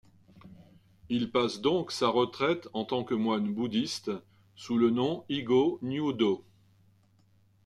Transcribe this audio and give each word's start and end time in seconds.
Il 1.09 1.29
passe 1.31 1.61
donc 1.61 1.91
sa 1.91 2.07
retraite 2.07 2.67
en 2.73 2.85
tant 2.85 3.03
que 3.03 3.13
moine 3.13 3.53
bouddhiste, 3.53 4.09
sous 4.55 4.79
le 4.79 4.89
nom 4.89 5.25
Higo-Nyūdo. 5.29 6.43